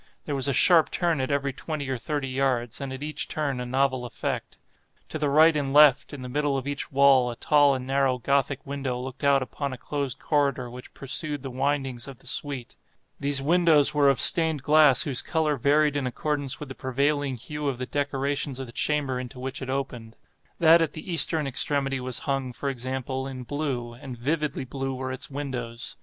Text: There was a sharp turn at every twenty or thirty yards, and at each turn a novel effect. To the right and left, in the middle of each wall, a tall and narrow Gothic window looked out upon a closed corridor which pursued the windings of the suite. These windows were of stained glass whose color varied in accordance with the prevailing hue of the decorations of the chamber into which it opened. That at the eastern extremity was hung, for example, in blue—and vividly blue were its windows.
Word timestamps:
There 0.25 0.33
was 0.33 0.47
a 0.47 0.51
sharp 0.51 0.89
turn 0.89 1.21
at 1.21 1.29
every 1.29 1.53
twenty 1.53 1.87
or 1.87 1.95
thirty 1.95 2.29
yards, 2.29 2.81
and 2.81 2.91
at 2.91 3.03
each 3.03 3.27
turn 3.27 3.59
a 3.59 3.67
novel 3.67 4.03
effect. 4.03 4.57
To 5.09 5.19
the 5.19 5.29
right 5.29 5.55
and 5.55 5.73
left, 5.73 6.11
in 6.11 6.23
the 6.23 6.27
middle 6.27 6.57
of 6.57 6.65
each 6.65 6.91
wall, 6.91 7.29
a 7.29 7.35
tall 7.35 7.75
and 7.75 7.85
narrow 7.85 8.17
Gothic 8.17 8.65
window 8.65 8.97
looked 8.97 9.23
out 9.23 9.43
upon 9.43 9.73
a 9.73 9.77
closed 9.77 10.17
corridor 10.17 10.71
which 10.71 10.95
pursued 10.95 11.43
the 11.43 11.51
windings 11.51 12.07
of 12.07 12.17
the 12.19 12.25
suite. 12.25 12.77
These 13.19 13.43
windows 13.43 13.93
were 13.93 14.09
of 14.09 14.19
stained 14.19 14.63
glass 14.63 15.03
whose 15.03 15.21
color 15.21 15.55
varied 15.55 15.95
in 15.95 16.07
accordance 16.07 16.59
with 16.59 16.69
the 16.69 16.73
prevailing 16.73 17.37
hue 17.37 17.67
of 17.67 17.77
the 17.77 17.85
decorations 17.85 18.57
of 18.57 18.65
the 18.65 18.71
chamber 18.73 19.19
into 19.19 19.39
which 19.39 19.61
it 19.61 19.69
opened. 19.69 20.17
That 20.57 20.81
at 20.81 20.93
the 20.93 21.11
eastern 21.13 21.45
extremity 21.45 21.99
was 21.99 22.17
hung, 22.25 22.53
for 22.53 22.69
example, 22.71 23.27
in 23.27 23.43
blue—and 23.43 24.17
vividly 24.17 24.65
blue 24.65 24.95
were 24.95 25.11
its 25.11 25.29
windows. 25.29 25.95